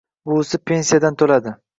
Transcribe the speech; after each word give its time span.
Buvisi 0.29 0.59
pensiyasidan 0.69 1.19
to'ladi 1.23 1.53